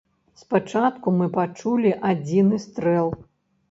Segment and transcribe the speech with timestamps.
[0.43, 3.19] Спачатку мы пачулі адзіны стрэл.